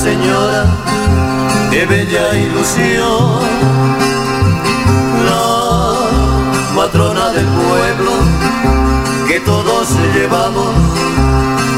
[0.00, 0.64] Señora
[1.70, 3.40] de bella ilusión,
[5.28, 8.12] la matrona del pueblo
[9.28, 10.74] que todos llevamos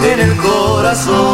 [0.05, 1.32] en el corazón.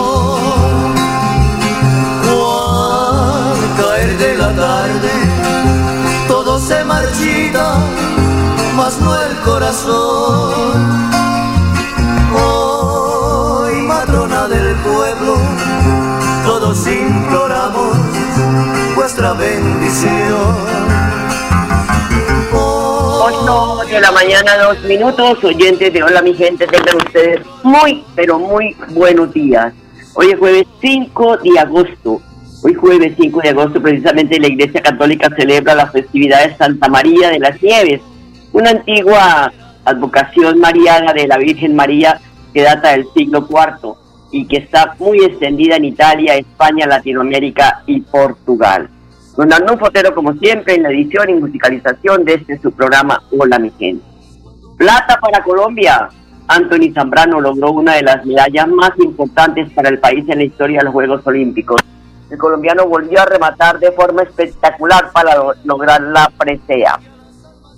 [24.18, 25.44] Mañana, dos minutos.
[25.44, 29.72] Oyentes de Hola, mi gente, tengan ustedes muy, pero muy buenos días.
[30.14, 32.20] Hoy es jueves 5 de agosto.
[32.64, 37.30] Hoy jueves 5 de agosto, precisamente la Iglesia Católica celebra la festividad de Santa María
[37.30, 38.00] de las Nieves,
[38.52, 39.52] una antigua
[39.84, 42.20] advocación mariana de la Virgen María
[42.52, 43.94] que data del siglo IV
[44.32, 48.90] y que está muy extendida en Italia, España, Latinoamérica y Portugal.
[49.36, 53.60] Don Arnulfo Otero, como siempre, en la edición y musicalización de este su programa Hola
[53.60, 54.17] mi gente.
[54.78, 56.08] Plata para Colombia.
[56.46, 60.78] Anthony Zambrano logró una de las medallas más importantes para el país en la historia
[60.78, 61.80] de los Juegos Olímpicos.
[62.30, 66.98] El colombiano volvió a rematar de forma espectacular para lo- lograr la presea.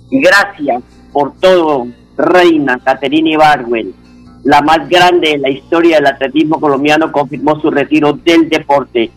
[0.09, 3.93] Y gracias por todo, Reina Caterina Ibargüen,
[4.43, 9.11] la más grande de la historia del atletismo colombiano, confirmó su retiro del deporte.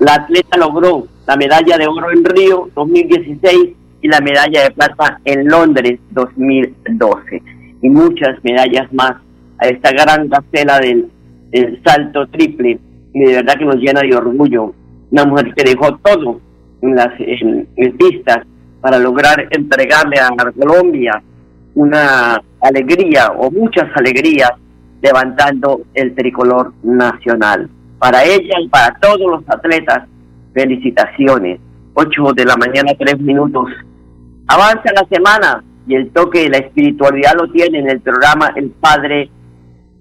[0.00, 3.70] La atleta logró la medalla de oro en Río 2016
[4.00, 7.42] y la medalla de plata en Londres 2012.
[7.82, 9.14] Y muchas medallas más
[9.58, 11.10] a esta gran gacela del,
[11.84, 12.78] salto triple.
[13.14, 14.74] Y de verdad que nos llena de orgullo.
[15.10, 16.40] Una mujer que dejó todo
[16.82, 17.66] en las en
[17.96, 18.46] pistas
[18.80, 21.22] para lograr entregarle a Colombia
[21.74, 24.50] una alegría o muchas alegrías
[25.00, 27.68] levantando el tricolor nacional.
[27.98, 30.04] Para ella y para todos los atletas,
[30.52, 31.60] felicitaciones.
[31.94, 33.68] 8 de la mañana, 3 minutos.
[34.48, 38.70] Avanza la semana y el toque de la espiritualidad lo tiene en el programa el
[38.70, 39.30] Padre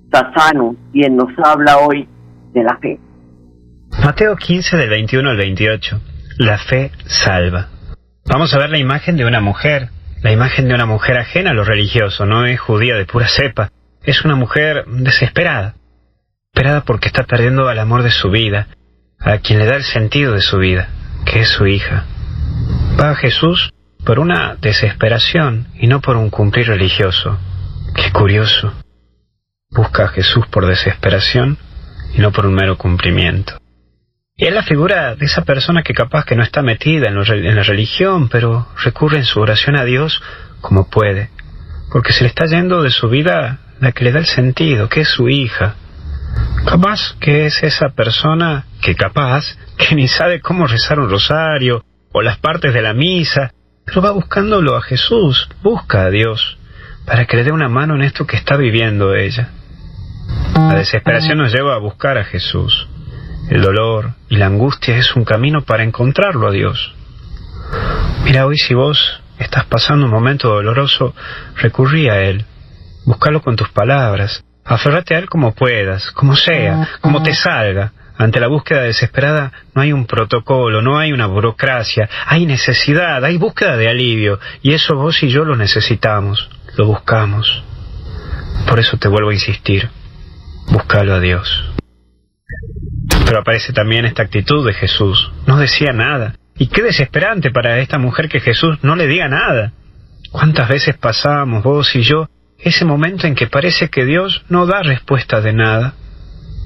[0.09, 2.07] Sassano, quien nos habla hoy
[2.53, 2.97] de la fe.
[4.03, 6.01] Mateo 15 del 21 al 28.
[6.37, 7.67] La fe salva.
[8.25, 9.89] Vamos a ver la imagen de una mujer.
[10.23, 12.25] La imagen de una mujer ajena a lo religioso.
[12.25, 13.71] No es judía de pura cepa.
[14.03, 15.75] Es una mujer desesperada.
[16.53, 18.67] Desesperada porque está perdiendo al amor de su vida,
[19.19, 20.89] a quien le da el sentido de su vida,
[21.25, 22.05] que es su hija.
[22.99, 23.73] Va a Jesús
[24.07, 27.37] por una desesperación y no por un cumplir religioso.
[27.93, 28.71] Qué curioso.
[29.69, 31.57] Busca a Jesús por desesperación
[32.13, 33.57] y no por un mero cumplimiento.
[34.37, 37.55] Y es la figura de esa persona que capaz que no está metida en, en
[37.57, 40.23] la religión, pero recurre en su oración a Dios
[40.61, 41.29] como puede,
[41.91, 45.01] porque se le está yendo de su vida la que le da el sentido, que
[45.01, 45.75] es su hija.
[46.65, 51.83] Capaz que es esa persona que capaz que ni sabe cómo rezar un rosario
[52.13, 53.51] o las partes de la misa,
[53.87, 56.57] pero va buscándolo a Jesús, busca a Dios,
[57.05, 59.49] para que le dé una mano en esto que está viviendo ella.
[60.55, 62.87] La desesperación nos lleva a buscar a Jesús.
[63.49, 66.93] El dolor y la angustia es un camino para encontrarlo a Dios.
[68.25, 71.15] Mira, hoy si vos estás pasando un momento doloroso,
[71.55, 72.43] recurrí a Él.
[73.05, 74.43] Búscalo con tus palabras.
[74.65, 77.93] Aferrate a Él como puedas, como sea, como te salga.
[78.17, 83.37] Ante la búsqueda desesperada no hay un protocolo, no hay una burocracia, hay necesidad, hay
[83.37, 87.63] búsqueda de alivio, y eso vos y yo lo necesitamos, lo buscamos.
[88.67, 89.89] Por eso te vuelvo a insistir,
[90.71, 91.63] búscalo a Dios.
[93.25, 95.31] Pero aparece también esta actitud de Jesús.
[95.45, 96.35] No decía nada.
[96.57, 99.73] Y qué desesperante para esta mujer que Jesús no le diga nada.
[100.31, 104.81] ¿Cuántas veces pasamos vos y yo ese momento en que parece que Dios no da
[104.81, 105.93] respuesta de nada?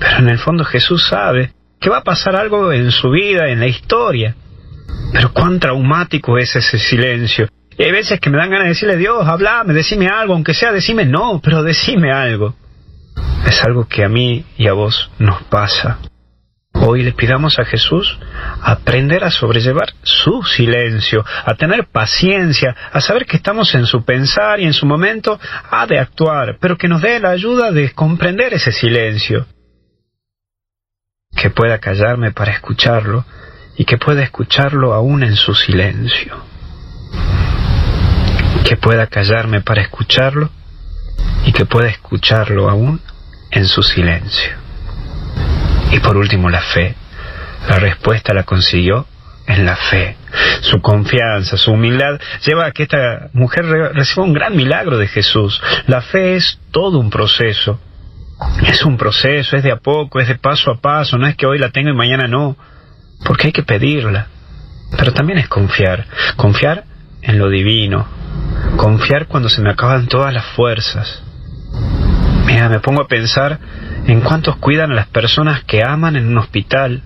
[0.02, 3.60] Pero en el fondo Jesús sabe que va a pasar algo en su vida, en
[3.60, 4.36] la historia.
[5.14, 7.48] Pero cuán traumático es ese silencio.
[7.78, 10.72] Y hay veces que me dan ganas de decirle, Dios, hablame, decime algo, aunque sea,
[10.72, 12.56] decime no, pero decime algo.
[13.46, 16.00] Es algo que a mí y a vos nos pasa.
[16.74, 18.18] Hoy le pidamos a Jesús
[18.64, 24.60] aprender a sobrellevar su silencio, a tener paciencia, a saber que estamos en su pensar
[24.60, 25.40] y en su momento
[25.70, 29.46] ha de actuar, pero que nos dé la ayuda de comprender ese silencio.
[31.36, 33.26] Que pueda callarme para escucharlo
[33.78, 36.38] y que pueda escucharlo aún en su silencio.
[38.66, 40.50] Que pueda callarme para escucharlo
[41.46, 43.02] y que pueda escucharlo aún
[43.52, 44.52] en su silencio.
[45.92, 46.96] Y por último, la fe.
[47.68, 49.06] La respuesta la consiguió
[49.48, 50.16] en la fe.
[50.62, 55.62] Su confianza, su humildad lleva a que esta mujer reciba un gran milagro de Jesús.
[55.88, 57.80] La fe es todo un proceso.
[58.68, 61.46] Es un proceso, es de a poco, es de paso a paso, no es que
[61.46, 62.56] hoy la tengo y mañana no,
[63.26, 64.28] porque hay que pedirla.
[64.98, 66.06] Pero también es confiar,
[66.36, 66.86] confiar
[67.22, 68.08] en lo divino,
[68.78, 71.24] confiar cuando se me acaban todas las fuerzas.
[72.46, 73.60] Mira, me pongo a pensar
[74.08, 77.04] en cuántos cuidan a las personas que aman en un hospital.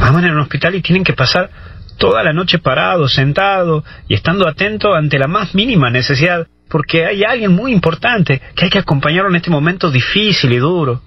[0.00, 1.50] Aman en un hospital y tienen que pasar
[1.96, 7.24] toda la noche parado, sentado y estando atento ante la más mínima necesidad, porque hay
[7.24, 11.00] alguien muy importante que hay que acompañarlo en este momento difícil y duro.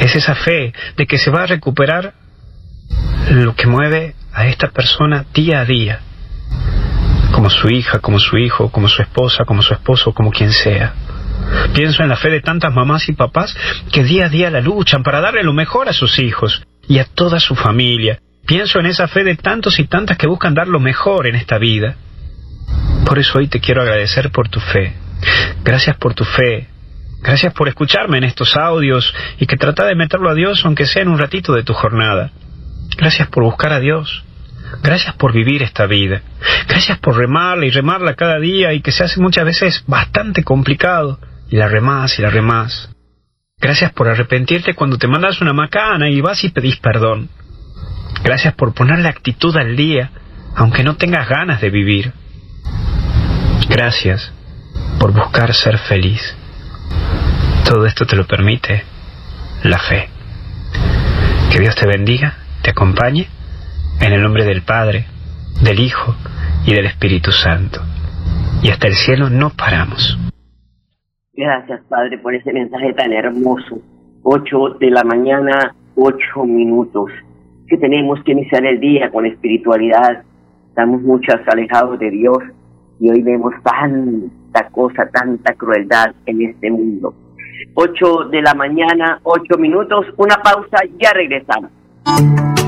[0.00, 2.14] Es esa fe de que se va a recuperar
[3.30, 6.00] lo que mueve a esta persona día a día,
[7.32, 10.94] como su hija, como su hijo, como su esposa, como su esposo, como quien sea.
[11.74, 13.56] Pienso en la fe de tantas mamás y papás
[13.90, 17.04] que día a día la luchan para darle lo mejor a sus hijos y a
[17.04, 18.20] toda su familia.
[18.46, 21.58] Pienso en esa fe de tantos y tantas que buscan dar lo mejor en esta
[21.58, 21.96] vida.
[23.06, 24.94] Por eso hoy te quiero agradecer por tu fe.
[25.64, 26.68] Gracias por tu fe.
[27.22, 31.02] Gracias por escucharme en estos audios y que trata de meterlo a Dios aunque sea
[31.02, 32.32] en un ratito de tu jornada.
[32.96, 34.24] Gracias por buscar a Dios.
[34.82, 36.22] Gracias por vivir esta vida.
[36.68, 41.18] Gracias por remarla y remarla cada día y que se hace muchas veces bastante complicado
[41.50, 42.90] y la remás y la remás.
[43.60, 47.28] Gracias por arrepentirte cuando te mandas una macana y vas y pedís perdón.
[48.24, 50.10] Gracias por poner la actitud al día,
[50.56, 52.12] aunque no tengas ganas de vivir.
[53.74, 54.30] Gracias
[55.00, 56.20] por buscar ser feliz.
[57.66, 58.82] Todo esto te lo permite
[59.64, 60.08] la fe.
[61.50, 63.28] Que Dios te bendiga, te acompañe,
[63.98, 65.06] en el nombre del Padre,
[65.64, 66.14] del Hijo
[66.66, 67.80] y del Espíritu Santo.
[68.62, 70.18] Y hasta el cielo no paramos.
[71.32, 73.80] Gracias, Padre, por ese mensaje tan hermoso.
[74.22, 77.10] Ocho de la mañana, ocho minutos.
[77.66, 80.24] Que tenemos que iniciar el día con espiritualidad.
[80.68, 82.36] Estamos muchas alejados de Dios
[83.02, 87.12] y hoy vemos tanta cosa, tanta crueldad en este mundo.
[87.74, 90.06] Ocho de la mañana, ocho minutos.
[90.16, 91.72] Una pausa, ya regresamos.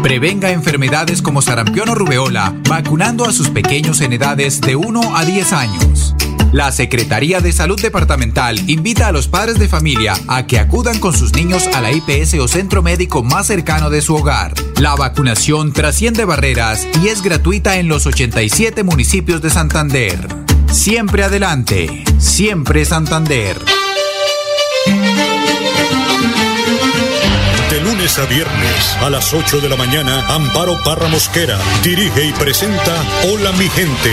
[0.02, 5.24] Prevenga enfermedades como sarampión o rubeola vacunando a sus pequeños en edades de 1 a
[5.24, 6.16] 10 años.
[6.54, 11.12] La Secretaría de Salud Departamental invita a los padres de familia a que acudan con
[11.12, 14.54] sus niños a la IPS o centro médico más cercano de su hogar.
[14.76, 20.28] La vacunación trasciende barreras y es gratuita en los 87 municipios de Santander.
[20.70, 23.58] Siempre adelante, siempre Santander.
[27.68, 32.32] De lunes a viernes a las 8 de la mañana, Amparo Parra Mosquera dirige y
[32.34, 32.94] presenta
[33.24, 34.12] Hola mi gente.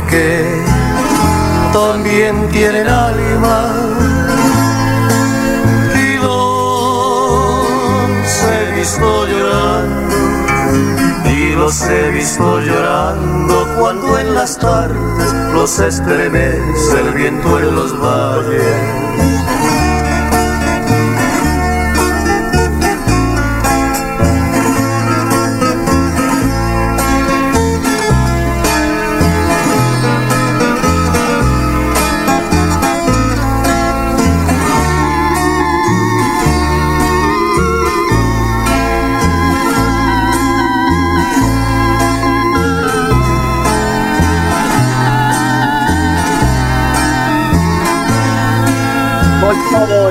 [0.00, 0.64] porque
[1.72, 3.72] también tienen alma
[5.94, 7.46] y los
[8.44, 10.16] he visto llorando
[11.30, 17.98] y los he visto llorando cuando en las tardes los estremece el viento en los
[18.00, 19.39] valles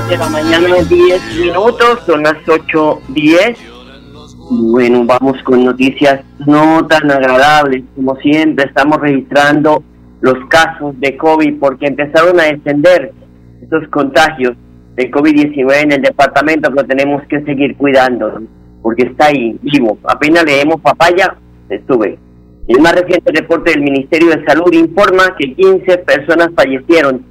[0.08, 3.56] de la mañana, 10 minutos, son las 8.10.
[4.50, 8.66] Bueno, vamos con noticias no tan agradables como siempre.
[8.66, 9.82] Estamos registrando
[10.20, 13.12] los casos de COVID porque empezaron a descender
[13.62, 14.56] estos contagios
[14.96, 18.42] de COVID-19 en el departamento, pero tenemos que seguir cuidándonos
[18.82, 19.98] porque está ahí vivo.
[20.04, 21.36] Apenas leemos papaya,
[21.68, 22.18] estuve.
[22.68, 27.24] El más reciente reporte del Ministerio de Salud informa que 15 personas fallecieron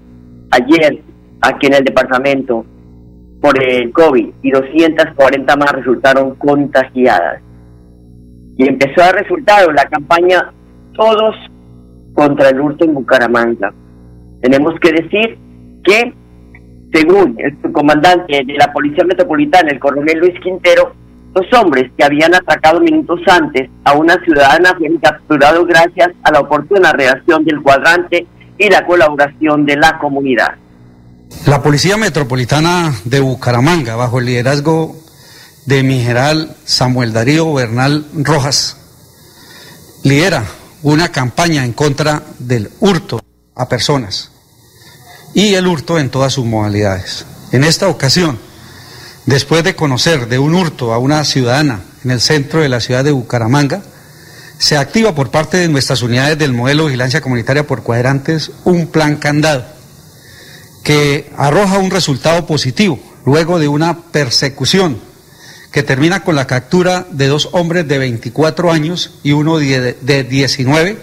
[0.52, 1.02] ayer
[1.42, 2.66] aquí en el departamento
[3.42, 7.42] por el COVID y 240 más resultaron contagiadas.
[8.58, 10.52] Y empezó a resultado la campaña
[10.94, 11.36] Todos
[12.14, 13.74] contra el hurto en Bucaramanga.
[14.42, 15.38] Tenemos que decir
[15.84, 16.14] que,
[16.92, 20.94] según el comandante de la Policía Metropolitana, el coronel Luis Quintero,
[21.34, 26.42] los hombres que habían atacado minutos antes a una ciudadana fueron capturados gracias a la
[26.42, 28.26] oportuna reacción del cuadrante
[28.58, 30.56] y la colaboración de la comunidad.
[31.46, 34.96] La Policía Metropolitana de Bucaramanga, bajo el liderazgo
[35.66, 38.78] de mi general Samuel Darío Bernal Rojas,
[40.04, 40.44] lidera
[40.84, 43.22] una campaña en contra del hurto
[43.56, 44.32] a personas
[45.34, 47.26] y el hurto en todas sus modalidades.
[47.52, 48.38] En esta ocasión,
[49.26, 53.04] después de conocer de un hurto a una ciudadana en el centro de la ciudad
[53.04, 53.82] de Bucaramanga,
[54.58, 58.88] se activa por parte de nuestras unidades del modelo de vigilancia comunitaria por cuadrantes un
[58.88, 59.79] plan candado
[60.84, 65.00] que arroja un resultado positivo luego de una persecución
[65.72, 70.98] que termina con la captura de dos hombres de 24 años y uno de, 19,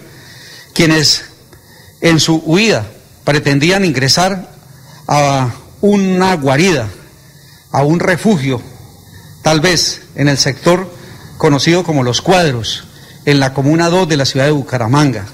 [0.74, 1.24] quienes
[2.00, 2.86] en su huida
[3.24, 4.50] pretendían ingresar
[5.06, 6.88] a una guarida,
[7.70, 8.60] a un refugio,
[9.42, 10.92] tal vez en el sector
[11.38, 12.84] conocido como Los Cuadros,
[13.24, 15.26] en la Comuna 2 de la ciudad de Bucaramanga.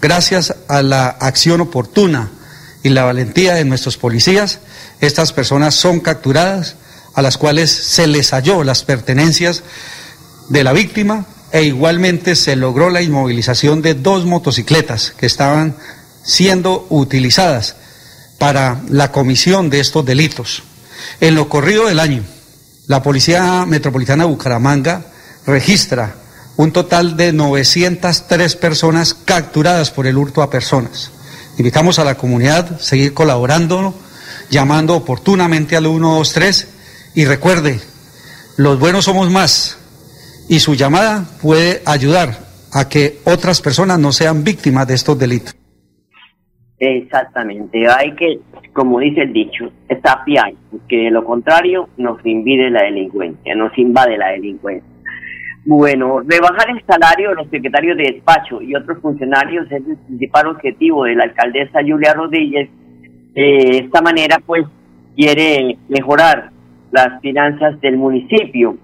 [0.00, 2.30] Gracias a la acción oportuna
[2.86, 4.60] y la valentía de nuestros policías,
[5.00, 6.76] estas personas son capturadas,
[7.14, 9.64] a las cuales se les halló las pertenencias
[10.50, 15.74] de la víctima e igualmente se logró la inmovilización de dos motocicletas que estaban
[16.22, 17.74] siendo utilizadas
[18.38, 20.62] para la comisión de estos delitos.
[21.20, 22.22] En lo corrido del año,
[22.86, 25.06] la Policía Metropolitana de Bucaramanga
[25.44, 26.14] registra
[26.54, 31.10] un total de 903 personas capturadas por el hurto a personas.
[31.58, 33.94] Invitamos a la comunidad a seguir colaborando,
[34.50, 37.80] llamando oportunamente al 123 y recuerde,
[38.58, 39.78] los buenos somos más
[40.48, 42.38] y su llamada puede ayudar
[42.72, 45.56] a que otras personas no sean víctimas de estos delitos.
[46.78, 48.38] Exactamente, hay que,
[48.74, 49.72] como dice el dicho,
[50.02, 54.95] tapiar, porque de lo contrario nos invade la delincuencia, nos invade la delincuencia.
[55.66, 60.46] Bueno, rebajar el salario de los secretarios de despacho y otros funcionarios es el principal
[60.46, 62.70] objetivo de la alcaldesa Julia Rodríguez.
[63.34, 64.64] de esta manera, pues,
[65.16, 66.50] quiere mejorar
[66.92, 68.78] las finanzas del municipio.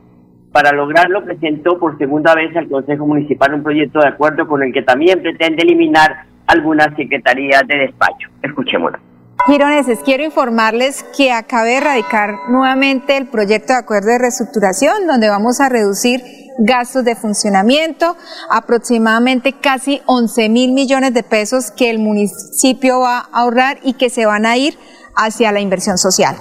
[0.51, 4.73] Para lograrlo, presentó por segunda vez al Consejo Municipal un proyecto de acuerdo con el
[4.73, 8.29] que también pretende eliminar algunas secretarías de despacho.
[8.43, 8.99] Escuchémoslo.
[9.47, 15.29] Gironeses, quiero informarles que acabé de erradicar nuevamente el proyecto de acuerdo de reestructuración, donde
[15.29, 16.21] vamos a reducir
[16.59, 18.17] gastos de funcionamiento,
[18.51, 24.11] aproximadamente casi 11 mil millones de pesos que el municipio va a ahorrar y que
[24.11, 24.79] se van a ir
[25.17, 26.37] hacia la inversión social.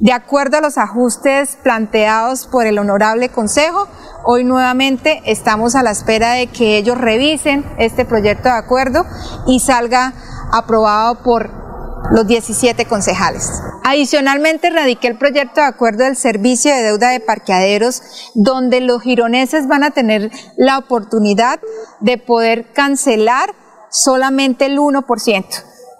[0.00, 3.88] De acuerdo a los ajustes planteados por el Honorable Consejo,
[4.24, 9.04] hoy nuevamente estamos a la espera de que ellos revisen este proyecto de acuerdo
[9.48, 10.12] y salga
[10.52, 11.67] aprobado por
[12.10, 13.50] los 17 concejales.
[13.84, 18.02] Adicionalmente, radiqué el proyecto de acuerdo del servicio de deuda de parqueaderos,
[18.34, 21.60] donde los gironeses van a tener la oportunidad
[22.00, 23.54] de poder cancelar
[23.90, 25.44] solamente el 1%,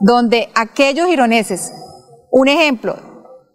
[0.00, 1.73] donde aquellos gironeses,
[2.31, 2.97] un ejemplo,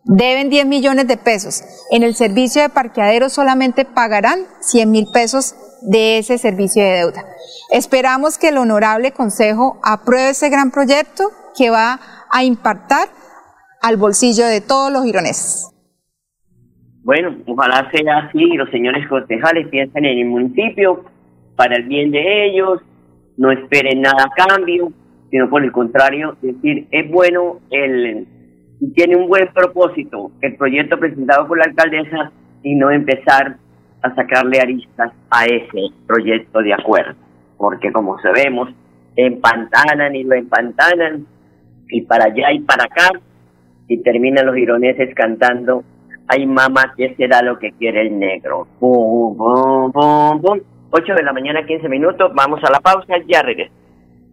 [0.06, 5.56] deben 10 millones de pesos, en el servicio de parqueaderos solamente pagarán 100 mil pesos
[5.82, 7.26] de ese servicio de deuda.
[7.70, 13.08] Esperamos que el honorable Consejo apruebe ese gran proyecto que va a impactar
[13.84, 15.70] al bolsillo de todos los gironeses.
[17.04, 21.04] Bueno, ojalá sea así y los señores concejales piensen en el municipio
[21.58, 22.82] para el bien de ellos,
[23.38, 24.92] no esperen nada a cambio,
[25.30, 28.26] sino por el contrario, decir, es bueno, el,
[28.96, 32.32] tiene un buen propósito el proyecto presentado por la alcaldesa
[32.64, 33.58] y no empezar
[34.02, 37.16] a sacarle aristas a ese proyecto de acuerdo,
[37.58, 38.70] porque como sabemos,
[39.16, 41.26] empantanan y lo empantanan
[41.94, 43.12] y para allá y para acá,
[43.88, 45.84] y terminan los ironeses cantando,
[46.28, 48.68] ay mamá, ¿qué será lo que quiere el negro?
[48.80, 50.60] Bum, bum, bum, bum.
[50.90, 53.72] 8 de la mañana, 15 minutos, vamos a la pausa, ya regreso.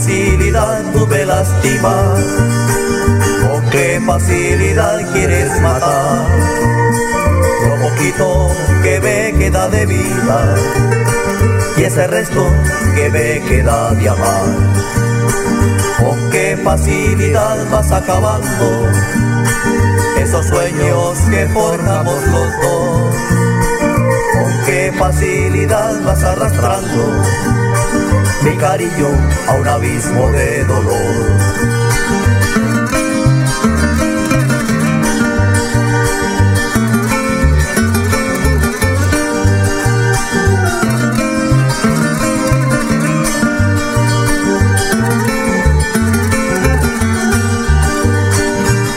[0.00, 2.24] Facilidad tú me lastimas,
[3.46, 6.26] con qué facilidad quieres matar
[7.68, 8.48] lo poquito
[8.82, 10.54] que me queda de vida
[11.76, 12.50] y ese resto
[12.94, 14.44] que me queda de amar.
[15.98, 18.88] Con qué facilidad vas acabando
[20.18, 23.16] esos sueños que forjamos los dos.
[24.32, 27.69] Con qué facilidad vas arrastrando
[28.42, 29.08] mi cariño
[29.48, 31.38] a un abismo de dolor.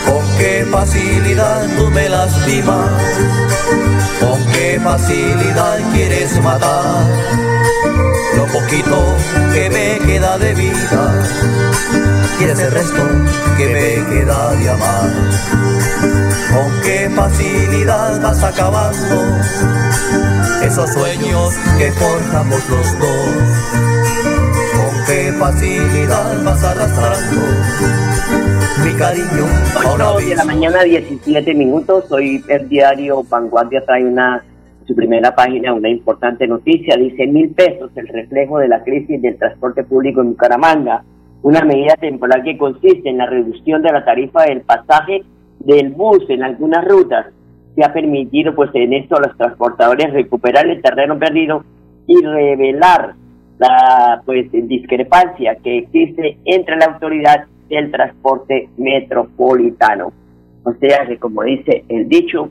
[0.06, 2.92] Con qué facilidad tú me lastimas,
[4.22, 7.53] con qué facilidad quieres matar
[8.74, 9.16] poquito
[9.54, 11.24] que me queda de vida
[12.40, 13.04] y ese resto
[13.58, 15.10] que me queda de amar.
[16.52, 19.38] Con qué facilidad vas acabando
[20.64, 23.28] esos sueños que forjamos los dos.
[24.74, 27.42] Con qué facilidad vas arrastrando
[28.84, 29.46] mi cariño.
[29.86, 32.06] 8 de la mañana, 17 minutos.
[32.12, 34.44] Hoy el diario Vanguardia trae una
[34.86, 36.96] su primera página una importante noticia.
[36.98, 41.04] Dice mil pesos, el reflejo de la crisis del transporte público en Bucaramanga.
[41.42, 45.24] Una medida temporal que consiste en la reducción de la tarifa del pasaje
[45.60, 47.28] del bus en algunas rutas
[47.76, 51.64] que ha permitido pues en esto a los transportadores recuperar el terreno perdido
[52.08, 53.16] y revelar
[53.58, 60.12] la pues discrepancia que existe entre la autoridad del transporte metropolitano.
[60.64, 62.50] O sea que como dice el dicho,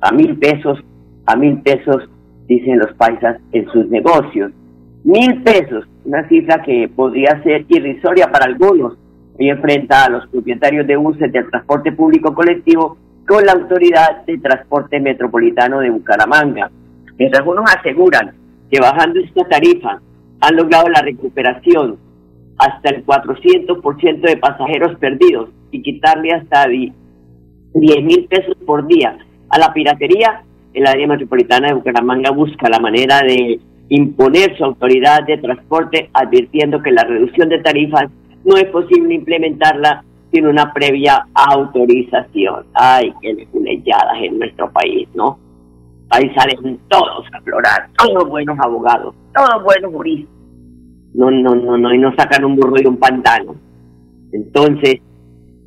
[0.00, 0.78] a mil pesos
[1.26, 2.08] a mil pesos,
[2.46, 4.52] dicen los paisas, en sus negocios.
[5.04, 8.96] Mil pesos, una cifra que podría ser irrisoria para algunos.
[9.38, 14.38] Hoy enfrenta a los propietarios de buses del transporte público colectivo con la Autoridad de
[14.38, 16.70] Transporte Metropolitano de Bucaramanga.
[17.18, 18.34] Mientras algunos aseguran
[18.70, 20.00] que bajando esta tarifa
[20.40, 21.96] han logrado la recuperación
[22.58, 26.92] hasta el 400% de pasajeros perdidos y quitarle hasta 10
[27.74, 30.42] mil pesos por día a la piratería,
[30.74, 36.82] el área metropolitana de Bucaramanga busca la manera de imponer su autoridad de transporte, advirtiendo
[36.82, 38.10] que la reducción de tarifas
[38.44, 42.66] no es posible implementarla sin una previa autorización.
[42.74, 45.38] Ay, qué leguleyadas en nuestro país, ¿no?
[46.10, 50.34] Ahí salen todos a explorar, todos buenos abogados, todos buenos juristas.
[51.14, 53.54] No, no, no, no, y no sacan un burro y un pantano.
[54.32, 54.96] Entonces,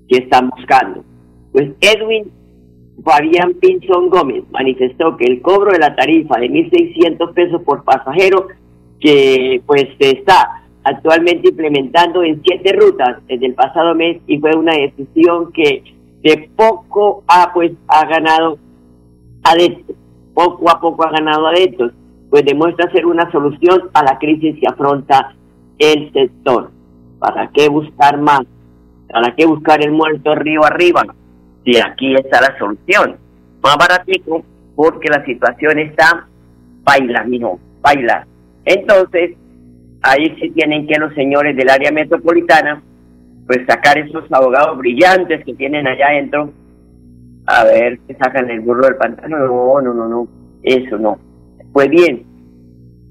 [0.09, 1.03] ¿qué están buscando?
[1.53, 2.29] Pues Edwin
[3.03, 8.47] Fabián Pinzón Gómez manifestó que el cobro de la tarifa de 1.600 pesos por pasajero
[8.99, 14.55] que pues se está actualmente implementando en siete rutas desde el pasado mes y fue
[14.55, 15.83] una decisión que
[16.23, 18.57] de poco ha pues ha ganado
[19.43, 19.95] adeptos,
[20.33, 21.91] poco a poco ha ganado adeptos,
[22.29, 25.35] pues demuestra ser una solución a la crisis que afronta
[25.77, 26.71] el sector.
[27.19, 28.41] ¿Para qué buscar más?
[29.09, 31.03] ¿Para qué buscar el muerto río arriba?
[31.67, 33.17] Y aquí está la solución.
[33.61, 34.41] Más baratico
[34.73, 36.25] porque la situación está
[36.83, 38.25] baila, mijo, baila.
[38.63, 39.31] Entonces,
[40.01, 42.81] ahí sí tienen que los señores del área metropolitana,
[43.45, 46.53] pues sacar esos abogados brillantes que tienen allá adentro,
[47.47, 49.37] a ver que sacan el burro del pantano.
[49.37, 50.27] No, no, no, no,
[50.63, 51.19] eso no.
[51.73, 52.25] Pues bien,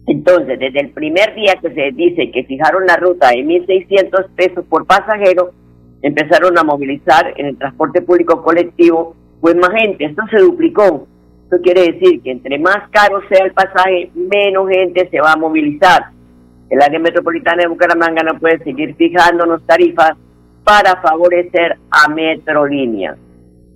[0.06, 4.64] entonces, desde el primer día que se dice que fijaron la ruta de 1.600 pesos
[4.64, 5.52] por pasajero,
[6.06, 11.08] empezaron a movilizar en el transporte público colectivo, pues más gente, esto se duplicó.
[11.42, 15.36] Esto quiere decir que entre más caro sea el pasaje, menos gente se va a
[15.36, 16.10] movilizar.
[16.70, 20.12] El área metropolitana de Bucaramanga no puede seguir fijándonos tarifas
[20.62, 23.16] para favorecer a Metrolínea.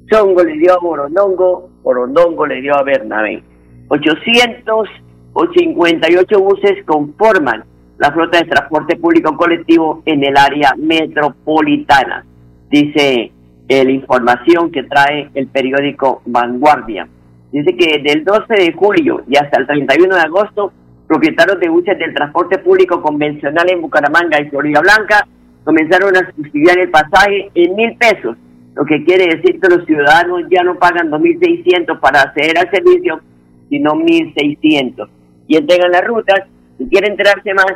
[0.08, 3.42] Zongo le dio a Morondongo, Morondongo le dio a Bernabé.
[3.88, 7.64] 858 buses conforman
[8.00, 12.24] la flota de transporte público colectivo en el área metropolitana,
[12.70, 13.30] dice
[13.68, 17.06] la información que trae el periódico Vanguardia.
[17.52, 20.72] Dice que desde el 12 de julio y hasta el 31 de agosto,
[21.06, 25.28] propietarios de buses del transporte público convencional en Bucaramanga y Florida Blanca
[25.62, 28.36] comenzaron a subsidiar el pasaje en mil pesos,
[28.74, 33.20] lo que quiere decir que los ciudadanos ya no pagan 2.600 para acceder al servicio,
[33.68, 35.08] sino 1.600.
[35.48, 36.40] Y entregan las rutas.
[36.78, 37.74] Si quiere enterarse más,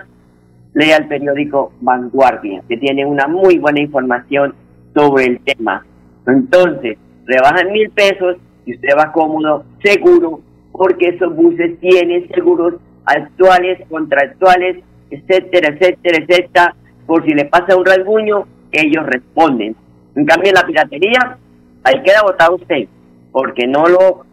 [0.74, 4.54] lea el periódico Vanguardia, que tiene una muy buena información
[4.94, 5.84] sobre el tema.
[6.26, 10.40] Entonces, rebajan mil pesos y usted va cómodo, seguro,
[10.72, 16.74] porque esos buses tienen seguros actuales, contractuales, etcétera, etcétera, etcétera.
[17.06, 19.76] Por si le pasa un rasguño, ellos responden.
[20.16, 21.38] En cambio, la piratería,
[21.84, 22.88] ahí queda votado usted,
[23.30, 24.24] porque no lo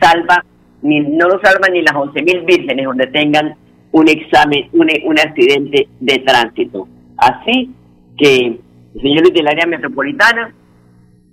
[0.00, 0.44] salva,
[0.82, 3.56] ni no lo salva ni las once mil vírgenes donde tengan
[3.92, 6.88] un examen, un, un accidente de tránsito.
[7.16, 7.74] Así
[8.16, 8.58] que,
[9.00, 10.54] señores del área metropolitana,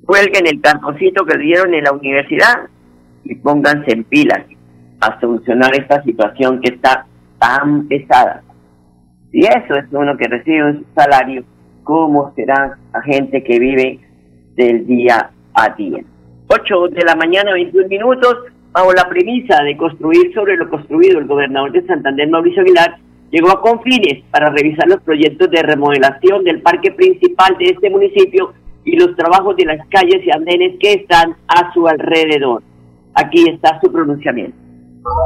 [0.10, 2.70] en el cartocito que dieron en la universidad
[3.24, 4.46] y pónganse en pilas
[5.02, 7.06] a solucionar esta situación que está
[7.40, 8.42] tan pesada.
[9.32, 11.44] Si eso es uno que recibe un salario,
[11.84, 14.00] ¿cómo será la gente que vive
[14.56, 16.04] del día a día?
[16.48, 18.36] 8 de la mañana, 21 minutos,
[18.78, 22.98] bajo la premisa de construir sobre lo construido, el gobernador de Santander, Mauricio Aguilar,
[23.32, 28.54] llegó a Confines para revisar los proyectos de remodelación del parque principal de este municipio
[28.86, 32.62] y los trabajos de las calles y andenes que están a su alrededor.
[33.16, 34.56] Aquí está su pronunciamiento.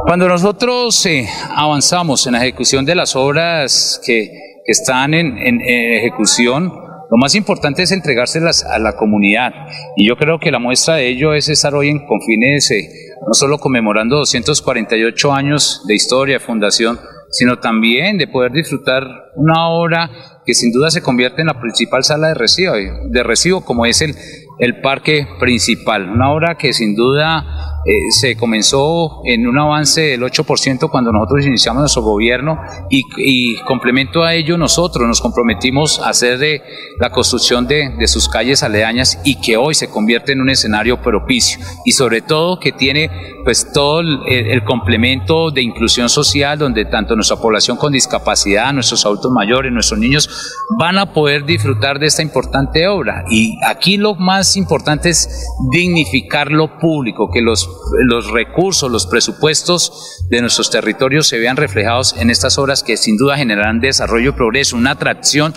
[0.06, 4.30] Cuando nosotros eh, avanzamos en la ejecución de las obras que,
[4.64, 6.72] que están en, en, ejecución,
[7.10, 9.52] lo más importante es entregárselas a la comunidad.
[9.96, 13.34] Y yo creo que la muestra de ello es estar hoy en Confines, eh, no
[13.34, 16.98] solo conmemorando 248 años de historia, de fundación,
[17.30, 19.04] sino también de poder disfrutar
[19.36, 20.10] una obra
[20.44, 24.02] que sin duda se convierte en la principal sala de recibo, de recibo como es
[24.02, 24.14] el,
[24.58, 26.10] el parque principal.
[26.10, 31.46] Una obra que sin duda eh, se comenzó en un avance del 8% cuando nosotros
[31.46, 35.06] iniciamos nuestro gobierno y, complemento a ello nosotros.
[35.06, 36.62] Nos comprometimos a hacer de
[37.00, 41.02] la construcción de, de, sus calles aledañas y que hoy se convierte en un escenario
[41.02, 41.58] propicio.
[41.84, 43.10] Y sobre todo que tiene
[43.44, 49.04] pues todo el, el complemento de inclusión social donde tanto nuestra población con discapacidad, nuestros
[49.04, 50.28] adultos mayores, nuestros niños
[50.78, 53.24] van a poder disfrutar de esta importante obra.
[53.28, 57.71] Y aquí lo más importante es dignificar lo público, que los
[58.08, 63.16] los recursos, los presupuestos de nuestros territorios se vean reflejados en estas obras que sin
[63.16, 65.54] duda generarán desarrollo y progreso, una atracción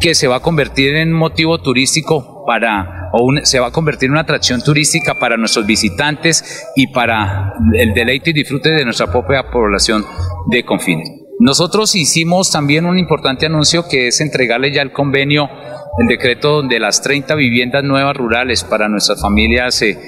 [0.00, 4.12] que se va a convertir en motivo turístico para, o se va a convertir en
[4.12, 9.50] una atracción turística para nuestros visitantes y para el deleite y disfrute de nuestra propia
[9.50, 10.04] población
[10.50, 11.10] de Confines.
[11.40, 15.48] Nosotros hicimos también un importante anuncio que es entregarle ya el convenio,
[15.98, 19.98] el decreto de las 30 viviendas nuevas rurales para nuestras familias eh,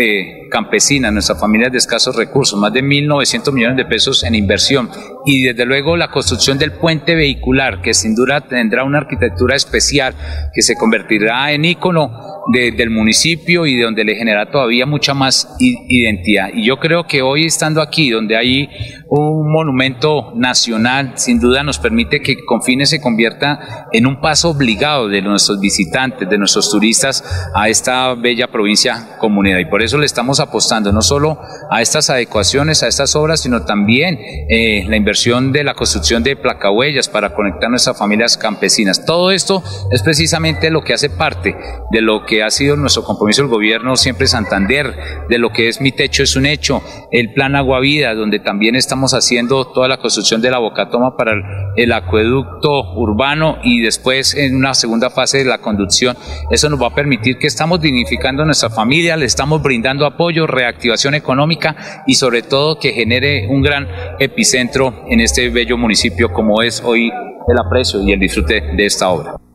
[0.00, 4.88] eh, campesinas, nuestras familias de escasos recursos, más de 1.900 millones de pesos en inversión.
[5.26, 10.14] Y desde luego la construcción del puente vehicular que sin duda tendrá una arquitectura especial
[10.54, 15.54] que se convertirá en ícono del municipio y de donde le genera todavía mucha más
[15.58, 16.48] identidad.
[16.54, 18.68] Y yo creo que hoy estando aquí, donde hay
[19.10, 25.08] un monumento nacional, sin duda nos permite que Confines se convierta en un paso obligado
[25.08, 29.58] de nuestros visitantes, de nuestros turistas a esta bella provincia comunidad.
[29.58, 33.64] Y por eso le estamos apostando no solo a estas adecuaciones, a estas obras, sino
[33.64, 39.04] también eh, la inversión de la construcción de placahuellas para conectar nuestras familias campesinas.
[39.04, 41.54] Todo esto es precisamente lo que hace parte
[41.90, 44.94] de lo que ha sido nuestro compromiso del gobierno siempre Santander,
[45.28, 48.76] de lo que es Mi Techo es un hecho, el plan Agua Vida, donde también
[48.76, 51.42] estamos haciendo toda la construcción de la bocatoma para el,
[51.76, 56.16] el acueducto urbano y después en una segunda fase de la conducción.
[56.50, 61.14] Eso nos va a permitir que estamos dignificando nuestra familia, le estamos brindando apoyo, reactivación
[61.14, 66.82] económica y sobre todo que genere un gran epicentro en este bello municipio como es
[66.84, 67.10] hoy
[67.48, 69.47] el aprecio y el disfrute de esta obra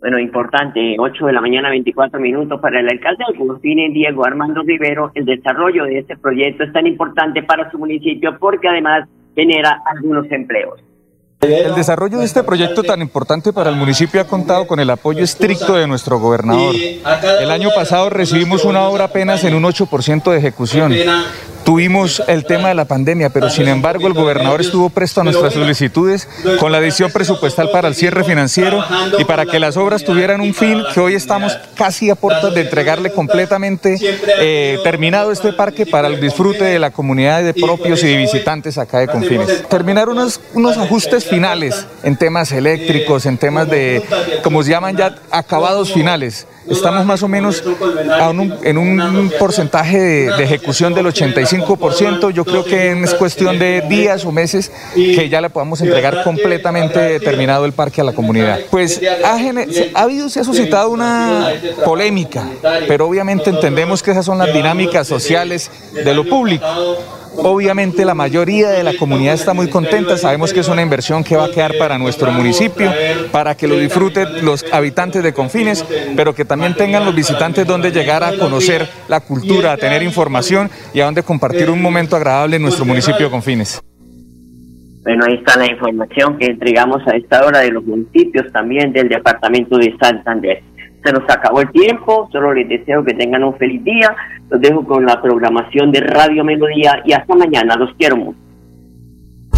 [0.00, 4.62] bueno, importante, 8 de la mañana, 24 minutos para el alcalde de Agustín Diego Armando
[4.62, 5.10] Rivero.
[5.14, 10.30] El desarrollo de este proyecto es tan importante para su municipio porque además genera algunos
[10.30, 10.80] empleos.
[11.40, 15.22] El desarrollo de este proyecto tan importante para el municipio ha contado con el apoyo
[15.22, 16.74] estricto de nuestro gobernador.
[17.40, 20.92] El año pasado recibimos una obra apenas en un 8% de ejecución.
[21.68, 25.52] Tuvimos el tema de la pandemia, pero sin embargo el gobernador estuvo presto a nuestras
[25.52, 26.26] solicitudes
[26.58, 28.82] con la adición presupuestal para el cierre financiero
[29.18, 32.62] y para que las obras tuvieran un fin que hoy estamos casi a puertas de
[32.62, 33.98] entregarle completamente
[34.40, 38.78] eh, terminado este parque para el disfrute de la comunidad de propios y de visitantes
[38.78, 39.68] acá de Confines.
[39.68, 44.02] Terminar unos, unos ajustes finales en temas eléctricos, en temas de,
[44.42, 46.46] como se llaman ya, acabados finales.
[46.70, 47.62] Estamos más o menos
[48.62, 52.30] en un porcentaje de, ejecución del 85%.
[52.30, 57.20] Yo creo que es cuestión de días o meses que ya le podamos entregar completamente
[57.20, 58.60] terminado el parque a la comunidad.
[58.70, 61.52] Pues ha, ha habido, se ha suscitado una
[61.84, 62.44] polémica,
[62.86, 66.66] pero obviamente entendemos que esas son las dinámicas sociales de lo público.
[67.38, 71.36] Obviamente la mayoría de la comunidad está muy contenta, sabemos que es una inversión que
[71.36, 72.92] va a quedar para nuestro municipio,
[73.30, 75.84] para que lo disfruten los habitantes de Confines,
[76.16, 80.70] pero que también tengan los visitantes donde llegar a conocer la cultura, a tener información
[80.92, 83.80] y a donde compartir un momento agradable en nuestro municipio de Confines.
[85.02, 89.08] Bueno, ahí está la información que entregamos a esta hora de los municipios también del
[89.08, 90.62] departamento de Santander.
[91.04, 94.14] Se nos acabó el tiempo, solo les deseo que tengan un feliz día.
[94.50, 97.76] Los dejo con la programación de Radio Melodía y hasta mañana.
[97.76, 98.38] Los quiero mucho.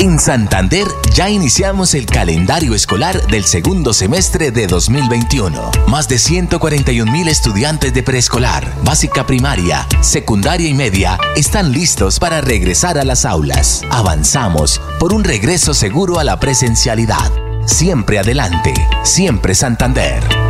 [0.00, 5.70] En Santander ya iniciamos el calendario escolar del segundo semestre de 2021.
[5.88, 12.40] Más de 141 mil estudiantes de preescolar, básica primaria, secundaria y media están listos para
[12.40, 13.82] regresar a las aulas.
[13.90, 17.30] Avanzamos por un regreso seguro a la presencialidad.
[17.66, 18.72] Siempre adelante,
[19.02, 20.49] siempre Santander.